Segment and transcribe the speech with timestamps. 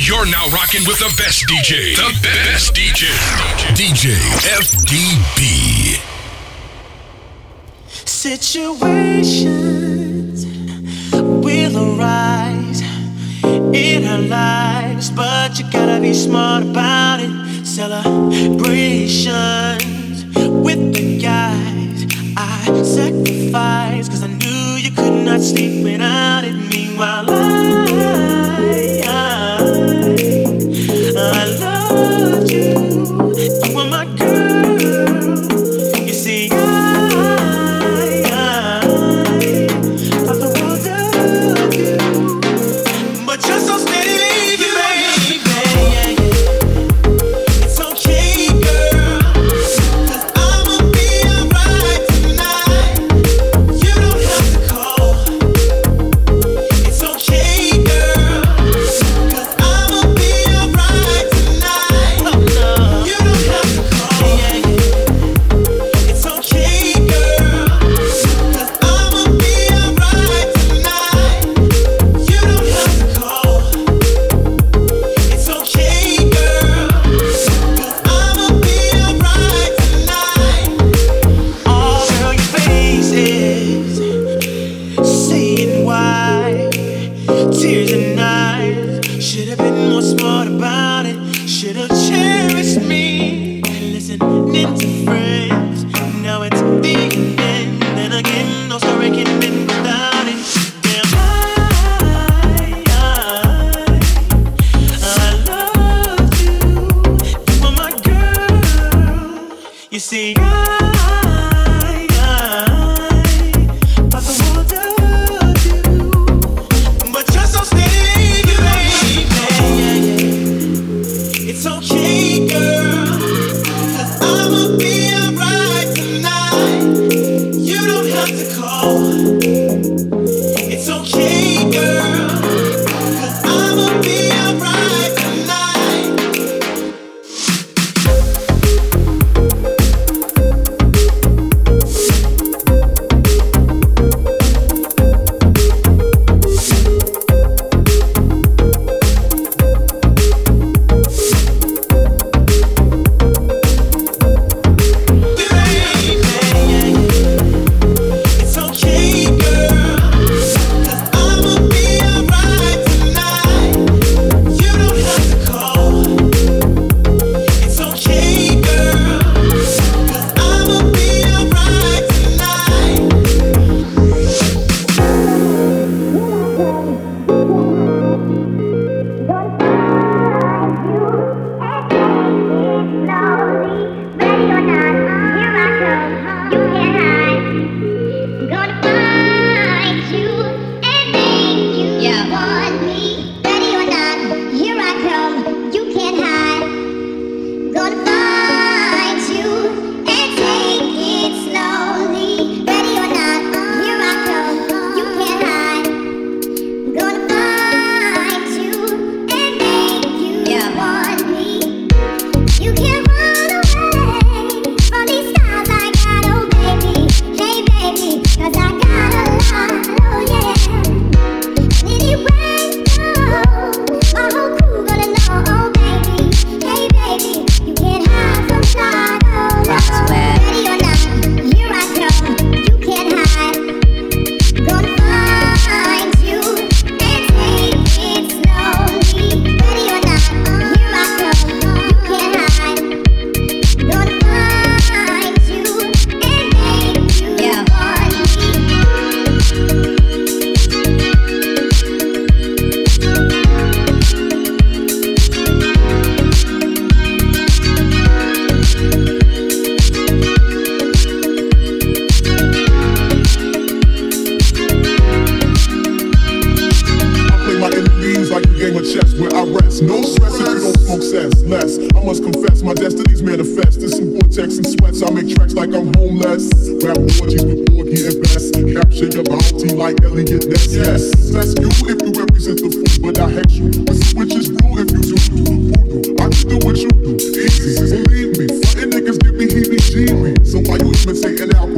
[0.00, 1.96] You're now rocking with the best DJ.
[1.96, 3.08] The best DJ.
[3.74, 4.14] DJ
[4.46, 5.98] FDB.
[8.06, 10.46] Situations
[11.42, 12.80] will arise
[13.74, 17.32] in our lives, but you gotta be smart about it.
[17.66, 22.06] Celebrations with the guys
[22.36, 26.54] I sacrificed, cause I knew you could not sleep without it.
[26.54, 28.47] Meanwhile, I
[98.80, 99.77] girls are raking in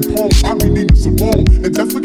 [0.01, 0.45] Capone.
[0.45, 2.00] I be needing some more, and that's what.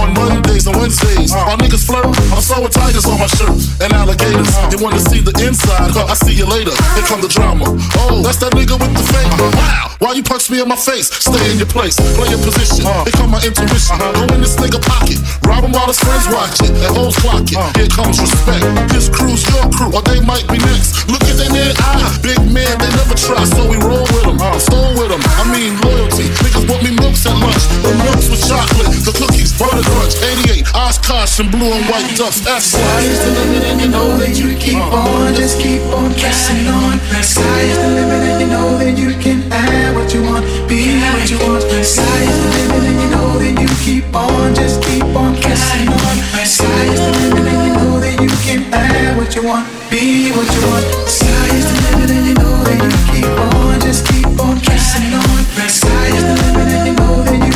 [0.00, 1.32] On Mondays and Wednesdays.
[1.32, 2.06] My niggas flirt.
[2.32, 3.52] I'm so with tigers on my shirt
[3.82, 4.48] and alligators.
[4.70, 5.92] They wanna see the inside.
[5.92, 6.72] Huh, I see you later.
[6.94, 7.66] Here come the drama.
[8.06, 9.32] Oh, that's that nigga with the fake.
[9.38, 9.92] Wow.
[9.98, 11.10] Why you punch me in my face?
[11.10, 11.94] Stay in your place.
[12.18, 12.86] Play your position.
[12.86, 13.04] Uh-huh.
[13.06, 13.98] Here come my intuition.
[13.98, 14.26] Uh-huh.
[14.26, 15.18] Go in this nigga pocket.
[15.46, 16.70] Rob him while his friends watch it.
[16.74, 17.58] And hoes clock it.
[17.58, 17.70] Uh-huh.
[17.78, 18.62] Here comes respect.
[18.94, 19.90] His crew's your crew.
[19.94, 21.06] Or they might be next.
[21.06, 22.02] Look at their near eye.
[22.22, 23.42] Big man, they never try.
[23.46, 24.38] So we roll with them.
[24.58, 25.22] Stole with them.
[25.38, 26.30] I mean, loyalty.
[26.42, 27.62] Niggas bought me milks at lunch.
[27.82, 28.90] The milks with chocolate.
[29.02, 30.16] The cookies, crunch.
[30.18, 30.66] 88.
[30.74, 32.44] Oshkosh and blue and white dust.
[32.44, 35.26] That's Sky is the limit and you know that you keep uh-huh.
[35.26, 36.98] on, just keep on pressing on.
[37.22, 40.98] Sky is the limit and you know that you can have what you want, be
[41.14, 41.62] what you want.
[41.84, 45.88] Sky is the limit and you know that you keep on, just keep on pressing
[45.88, 46.16] on.
[46.46, 50.32] Sky is the limit and you know that you can have what you want, be
[50.32, 50.84] what you want.
[51.06, 55.12] Sky is the limit and you know that you keep on, just keep on pressing
[55.14, 55.40] on.
[55.68, 57.51] Sky is the limit and you know that you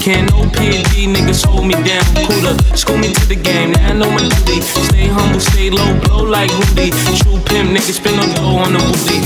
[0.00, 2.00] Can't no P and D niggas hold me down?
[2.24, 3.72] Cooler, school me to the game.
[3.72, 4.62] Now I know my duty.
[4.62, 6.90] Stay humble, stay low, blow like Rudy.
[7.20, 9.19] True pimp, niggas spend on dough on the booty.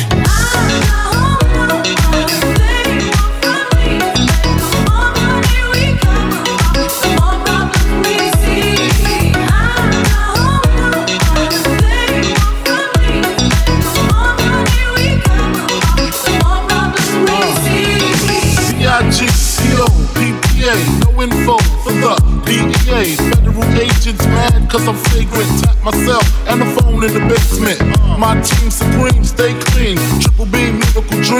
[24.74, 25.62] cause I'm flagrant.
[25.62, 27.78] Tap myself and the phone in the basement.
[28.18, 29.98] My team supreme, stay clean.
[30.20, 30.83] Triple B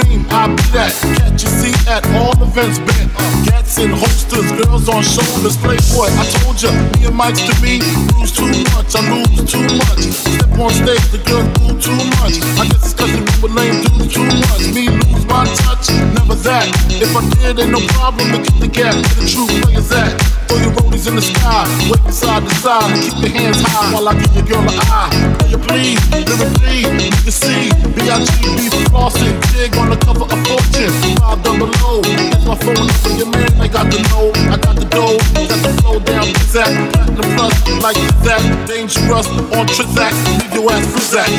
[0.01, 0.91] dream, I be that.
[1.19, 3.11] catch you see at all events bent.
[3.47, 6.11] Cats and holsters, girls on shoulders, playboy.
[6.11, 7.79] I told ya, me and Mike's to me,
[8.15, 10.03] lose too much, I lose too much.
[10.11, 12.35] Step on stage, the girls do too much.
[12.59, 14.63] I guess it's cause you were lame Do too much.
[14.75, 16.67] Me lose my touch, never that.
[16.91, 18.95] If I did, ain't no problem to get the gap.
[18.95, 20.11] Where the truth, where is that?
[20.47, 23.93] Throw your roadies in the sky, wave side to side, and keep your hands high
[23.93, 25.09] while I give your girl an eye.
[25.39, 26.85] Play your please, lyrically,
[27.25, 28.69] you see, B.I.G.B.
[28.93, 30.89] flossing, dig on on the cover of Fortune,
[31.19, 32.01] five down below.
[32.01, 33.61] That's my phone number, your man.
[33.61, 36.71] I got the know, I got the dough, got the flow down to that.
[36.93, 38.41] Platinum plus, like that.
[38.67, 41.31] Dangerous on Trizac, leave your ass for that.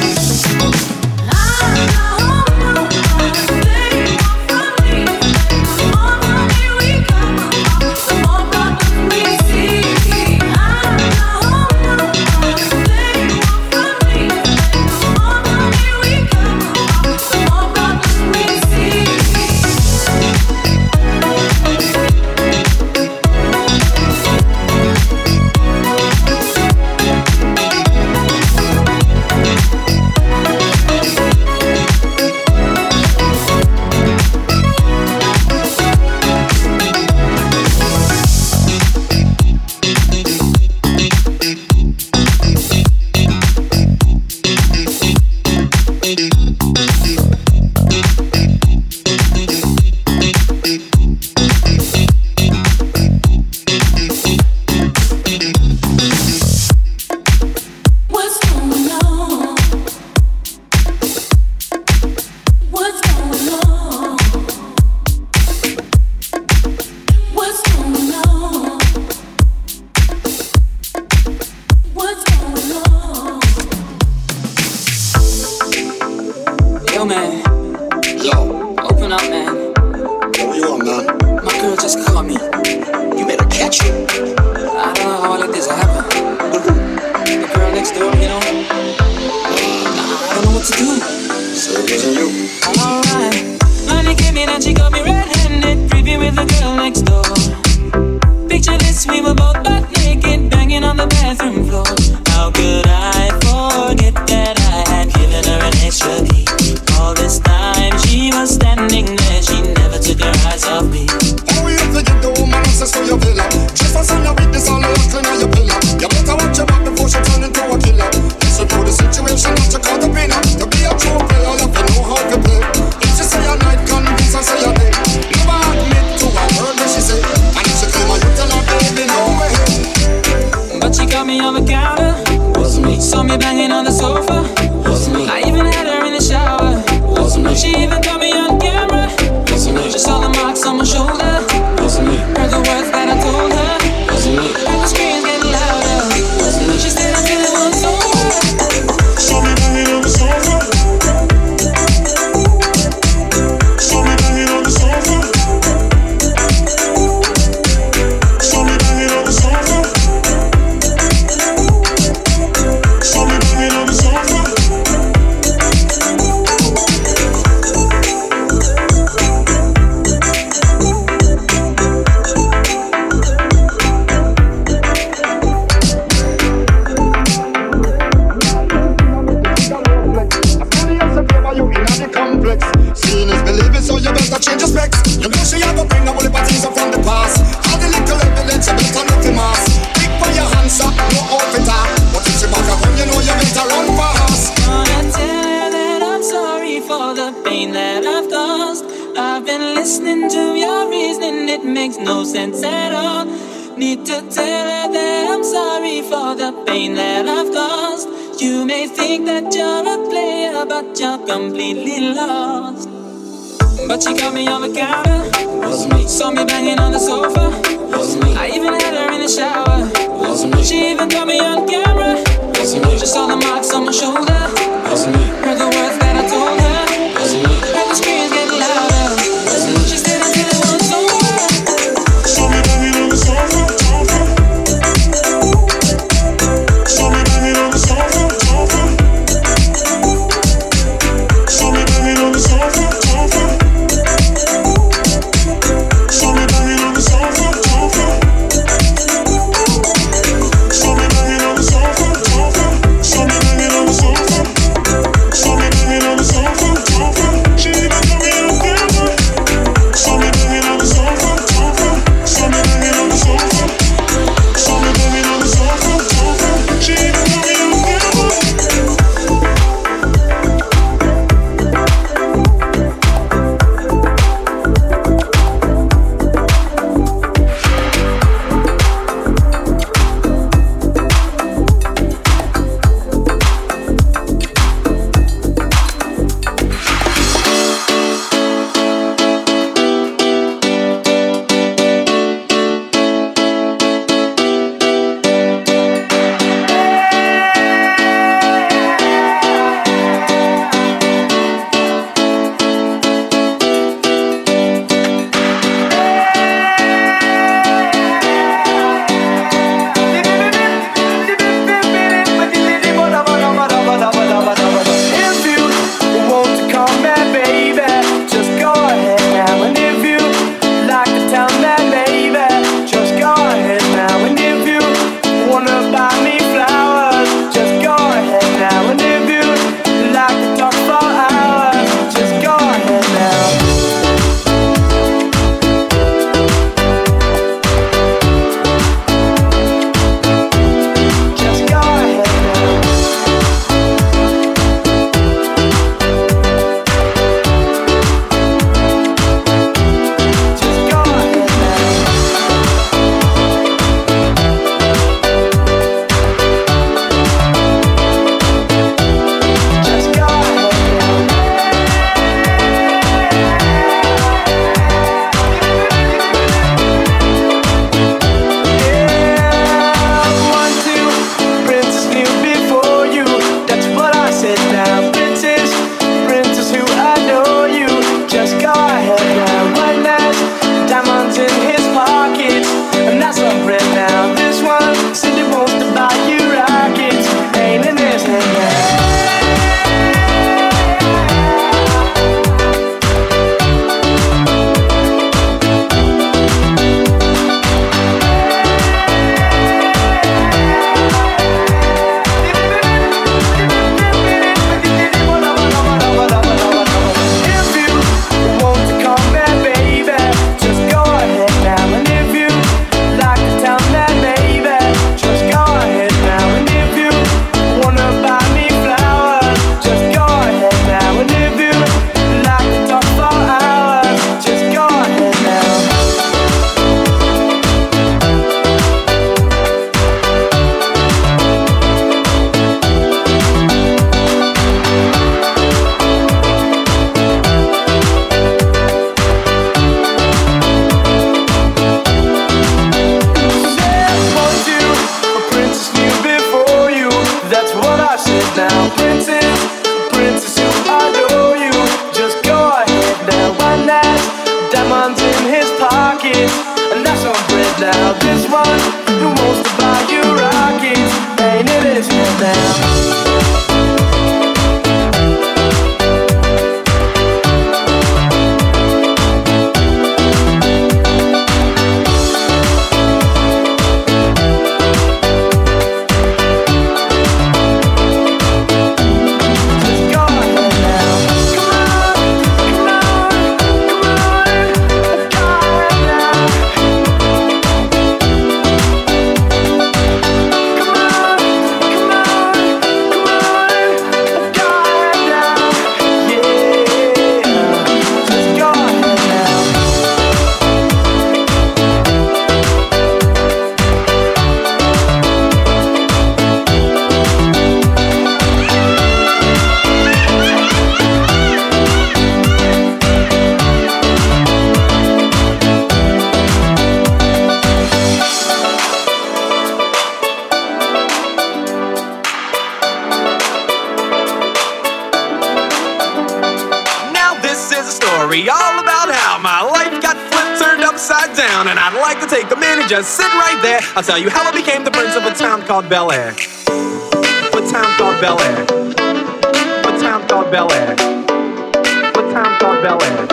[528.36, 531.68] story all about how my life got flipped, turned upside down.
[531.68, 533.80] And I'd like to take the minute, just sit right there.
[533.94, 536.30] I'll tell you how I became the prince of a town called Bel Air.
[536.30, 538.62] A town called Bel Air.
[538.62, 540.92] A town called Bel Air.
[540.92, 543.26] A town called Bel Air.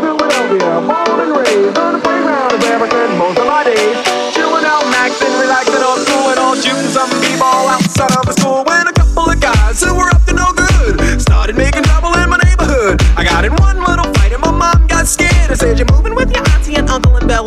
[0.00, 1.99] Philadelphia, born and raised.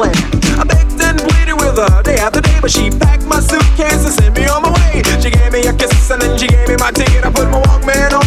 [0.01, 4.13] I begged and pleaded with her day after day, but she packed my suitcase and
[4.13, 5.03] sent me on my way.
[5.21, 7.23] She gave me a kiss and then she gave me my ticket.
[7.23, 8.22] I put my Walkman on.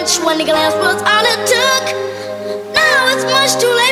[0.00, 2.72] much one glance was all it took.
[2.72, 3.87] Now it's much too late.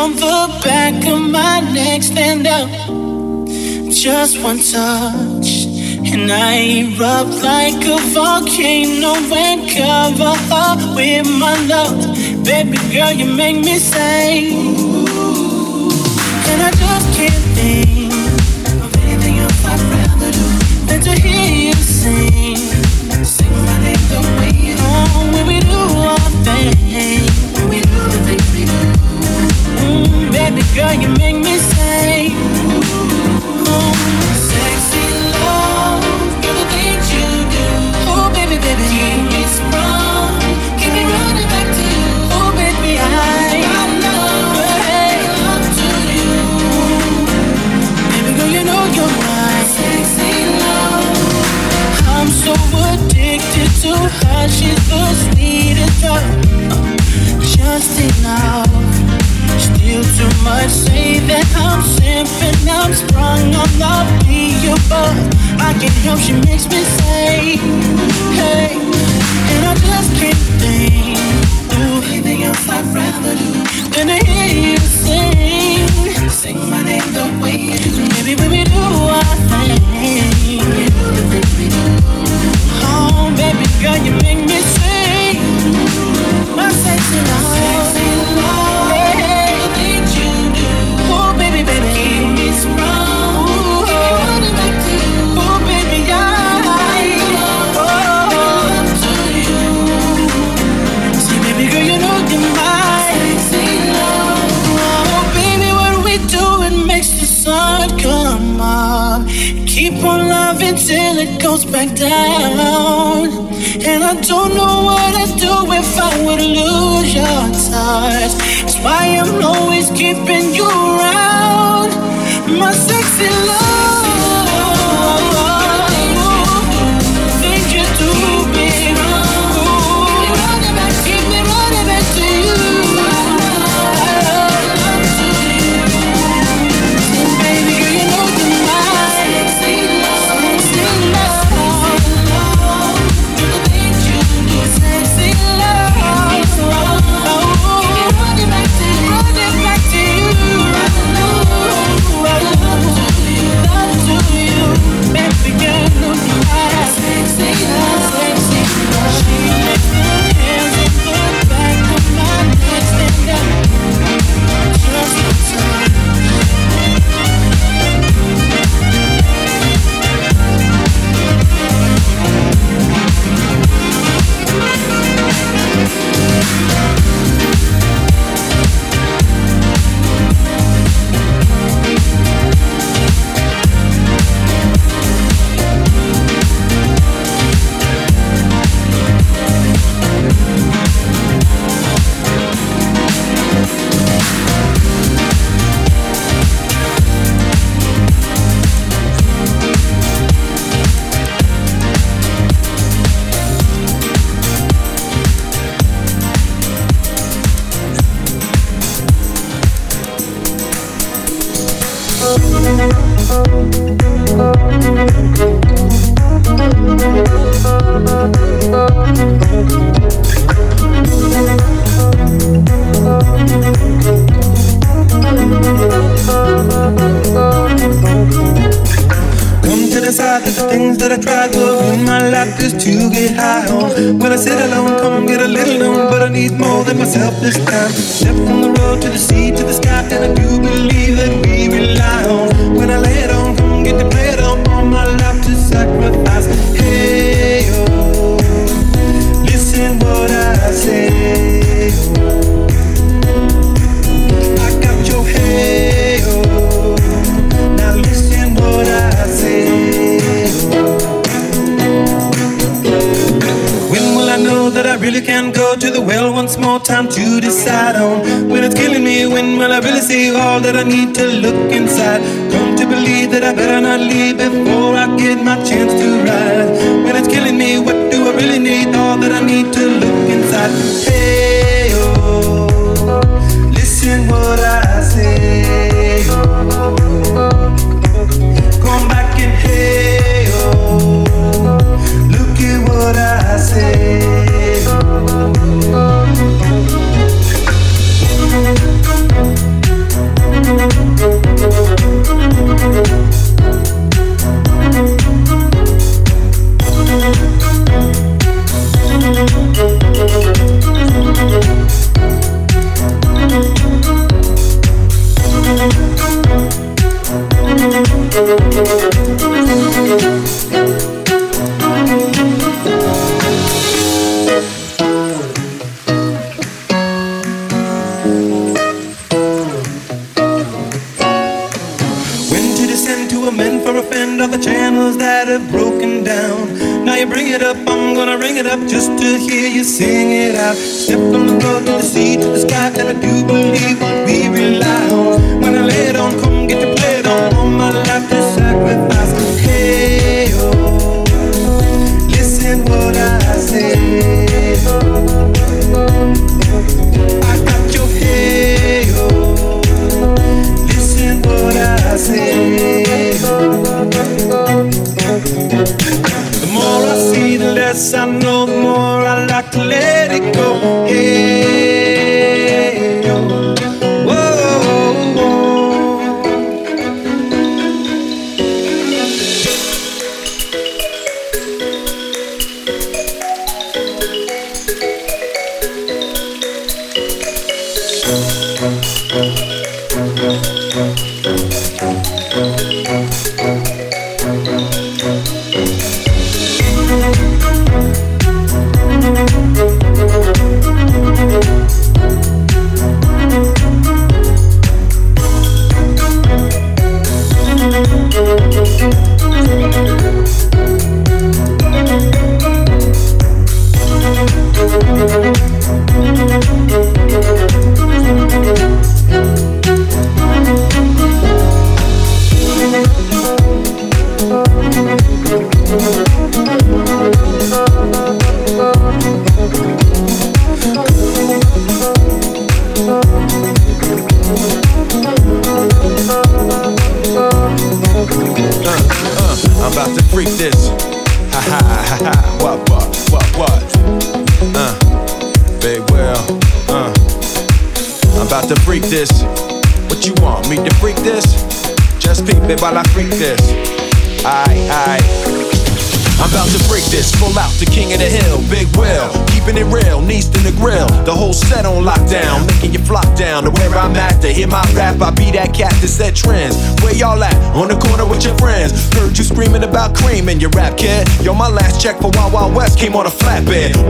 [0.00, 2.68] on the back of my neck stand up.
[3.92, 5.50] Just one touch,
[6.10, 9.12] and I erupt like a volcano
[9.46, 10.34] and cover
[10.66, 12.00] up with my love.
[12.44, 14.54] Baby girl, you make me say,
[16.50, 17.99] and I just can't think.
[30.80, 31.69] Girl, you make me sick.
[60.60, 65.16] But say that I'm simping, I'm sprung on all the above.
[65.56, 67.56] I can't help, she makes me say,
[68.36, 71.16] hey, and I just can't think
[71.80, 73.56] of anything else I'd rather do
[73.96, 78.04] than to hear you sing, sing my name the way you do.
[78.20, 78.84] Maybe when we do
[79.16, 79.80] our thing,
[82.84, 86.19] oh baby girl, you make me sing.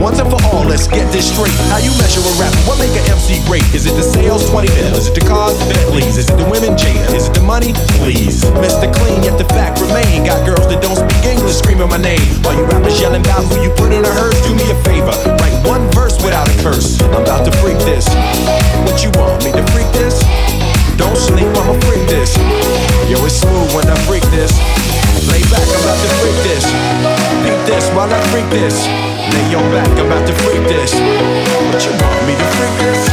[0.01, 1.53] Once and for all, let's get this straight.
[1.69, 2.57] How you measure a rapper?
[2.65, 3.61] What make an MC great?
[3.69, 4.97] Is it the sales, 20 mil?
[4.97, 6.17] Is it the cars, Bentleys?
[6.17, 7.13] Is it the women, Jada?
[7.13, 7.77] Is it the money?
[8.01, 8.41] Please.
[8.57, 8.89] Mr.
[8.89, 10.25] Clean, yet the fact remain.
[10.25, 12.17] Got girls that don't speak English screaming my name.
[12.41, 15.13] While you rappers yelling about who you put in a hearse, do me a favor.
[15.37, 16.97] Write one verse without a curse.
[17.05, 18.09] I'm about to freak this.
[18.89, 20.17] What you want me to freak this?
[20.97, 22.33] Don't sleep, I'ma freak this.
[23.05, 24.49] Yo, it's smooth when I freak this.
[25.29, 26.65] Lay back, I'm about to freak this.
[27.45, 29.10] Beat this while I freak this.
[29.33, 30.93] Lay your back, I'm about to freak this.
[30.93, 33.09] What you want me to freak this?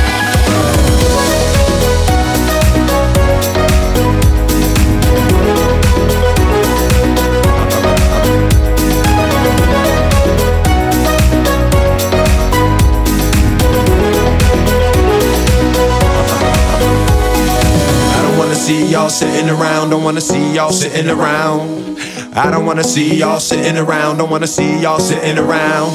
[18.10, 21.86] I don't wanna see y'all sitting around, don't wanna see y'all sitting around.
[22.34, 25.90] I don't wanna see y'all sitting around, don't wanna see y'all sitting around.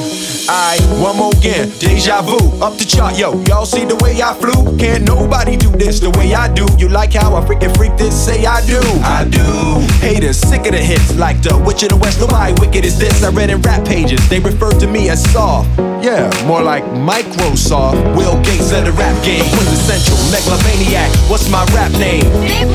[0.48, 3.42] I one more again, deja vu, up the chart, yo.
[3.44, 4.76] Y'all see the way I flew?
[4.76, 6.66] Can't nobody do this the way I do.
[6.76, 8.14] You like how I freaking freak this?
[8.14, 9.86] Say I do, I do.
[10.04, 12.20] Haters sick of the hits, like the Witch of the West.
[12.20, 13.22] Nobody wicked is this.
[13.22, 15.68] I read in rap pages, they refer to me as soft.
[16.04, 17.96] Yeah, more like Microsoft.
[18.14, 21.08] Will Gates of the rap game, quintessential megalomaniac.
[21.32, 22.28] What's my rap name?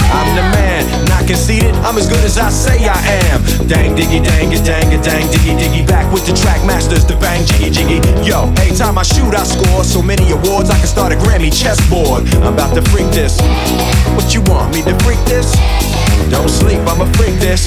[0.09, 1.75] I'm the man, not conceited.
[1.85, 2.97] I'm as good as I say I
[3.29, 3.45] am.
[3.67, 5.85] Dang diggy, dang it, dang it, dang diggy, diggy.
[5.85, 8.01] Back with the Trackmasters, the bang jiggy, jiggy.
[8.25, 10.71] Yo, every time I shoot, I score so many awards.
[10.71, 12.25] I can start a Grammy chessboard.
[12.41, 13.37] I'm about to freak this.
[14.17, 15.53] What you want me to freak this?
[16.29, 16.68] Don't sleep,
[17.49, 17.65] this.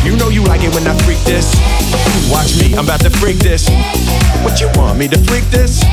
[0.00, 1.52] You know you like it when I freak this.
[2.32, 3.68] Watch me, I'm about to freak this.
[4.40, 5.84] What you want me to freak this?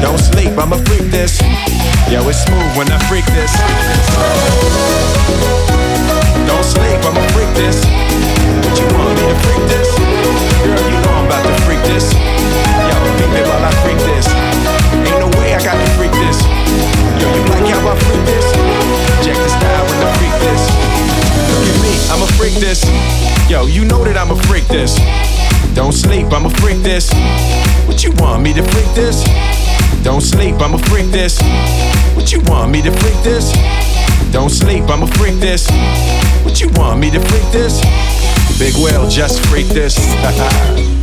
[0.00, 1.44] Don't sleep, I'ma freak this.
[2.08, 3.52] Yo, it's smooth when I freak this.
[6.48, 7.84] Don't sleep, I'ma freak this.
[8.64, 9.88] What you want me to freak this?
[10.64, 12.16] Girl, you know I'm about to freak this.
[12.16, 14.24] Yo, beat me while I freak this.
[15.04, 16.40] Ain't no way I got to freak this.
[17.20, 18.43] Yo, you like how I freak this?
[22.36, 22.84] Freak this.
[23.48, 24.96] Yo, you know that I'ma freak this.
[25.74, 27.12] Don't sleep, I'ma freak this.
[27.86, 29.24] What you want me to freak this?
[30.02, 31.40] Don't sleep, I'ma freak this.
[32.14, 33.52] What you want me to freak this?
[34.32, 35.68] Don't sleep, I'ma freak this.
[36.44, 37.80] What you want me to freak this?
[38.58, 39.96] Big Will, just freak this.